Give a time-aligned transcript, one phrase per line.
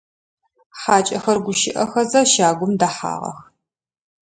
[0.79, 3.37] Хьакӏэхэр гущыӏэхэзэ щагум дэхьагъэх.